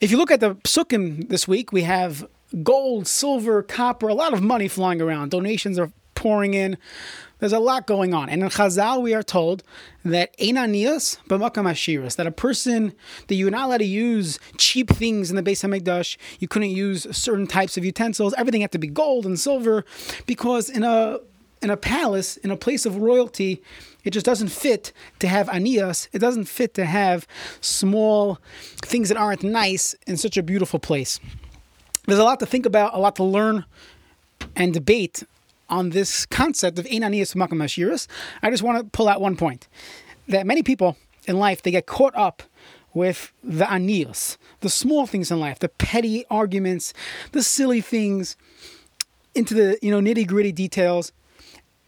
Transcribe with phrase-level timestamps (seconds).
[0.00, 2.26] If you look at the psukim this week, we have
[2.62, 5.30] gold, silver, copper, a lot of money flying around.
[5.30, 6.76] Donations are pouring in.
[7.38, 8.28] There's a lot going on.
[8.30, 9.62] And in Chazal, we are told
[10.04, 12.94] that Einanias b'makam ashiras, that a person,
[13.28, 16.16] that you're not allowed to use cheap things in the Beis HaMikdash.
[16.38, 18.34] You couldn't use certain types of utensils.
[18.38, 19.84] Everything had to be gold and silver
[20.26, 21.18] because in a
[21.62, 23.62] in a palace, in a place of royalty,
[24.04, 26.08] it just doesn't fit to have anias.
[26.12, 27.26] It doesn't fit to have
[27.60, 28.38] small
[28.82, 31.18] things that aren't nice in such a beautiful place.
[32.06, 33.64] There's a lot to think about, a lot to learn
[34.54, 35.24] and debate
[35.68, 38.06] on this concept of Einanias Makam Ashiras.
[38.42, 39.66] I just want to pull out one point
[40.28, 40.96] that many people
[41.26, 42.42] in life they get caught up
[42.94, 46.94] with the anias, the small things in life, the petty arguments,
[47.32, 48.36] the silly things,
[49.34, 51.12] into the you know nitty gritty details.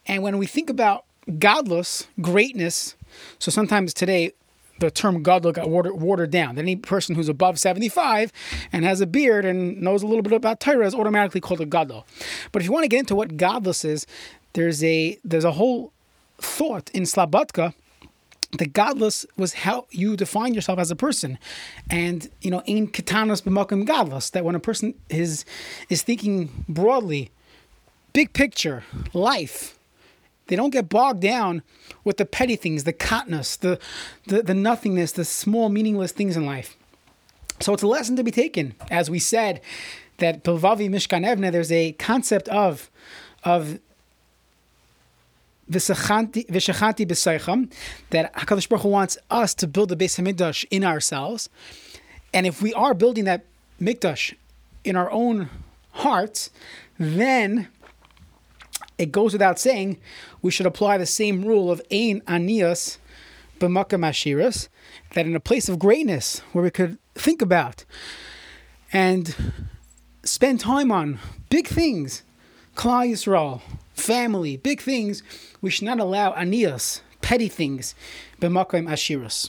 [0.09, 2.97] And when we think about gadlus greatness,
[3.39, 4.33] so sometimes today
[4.81, 6.59] the term gadlus got watered, down.
[6.59, 8.33] Any person who's above 75
[8.73, 11.67] and has a beard and knows a little bit about Torah is automatically called a
[11.67, 12.07] gadol.
[12.53, 14.07] But if you want to get into what gadlus is,
[14.55, 15.93] there's a there's a whole
[16.39, 17.75] thought in Slabodka
[18.53, 21.39] the gadlus was how you define yourself as a person,
[21.91, 24.31] and you know, in katanas b'makom gadlus.
[24.31, 25.45] That when a person is
[25.91, 27.31] is thinking broadly,
[28.13, 29.78] big picture, life,
[30.49, 31.63] they don't get bogged down
[32.05, 33.79] with the petty things, the katness, the,
[34.27, 36.77] the, the nothingness, the small, meaningless things in life.
[37.61, 38.75] So it's a lesson to be taken.
[38.91, 39.61] As we said,
[40.19, 42.91] that Bilvavi Mishkan Evne, there's a concept of,
[43.45, 43.79] of
[45.71, 47.73] V'shachanti b'seicham,
[48.11, 51.49] that HaKadosh Baruch Hu wants us to build the Beis HaMikdash in ourselves.
[52.33, 53.45] And if we are building that
[53.81, 54.35] Mikdash
[54.85, 55.51] in our own
[55.93, 56.51] hearts,
[56.99, 57.69] then
[58.99, 59.99] it goes without saying
[60.43, 62.99] we should apply the same rule of ein anias
[63.61, 64.69] b'makam ashiras,
[65.15, 67.85] that in a place of greatness where we could think about
[68.93, 69.35] and
[70.23, 71.19] spend time on
[71.51, 72.23] big things,
[72.75, 73.61] Klal Yisrael,
[73.95, 75.23] family, big things,
[75.61, 77.95] we should not allow anias, petty things,
[78.41, 79.49] b'makam ashiras.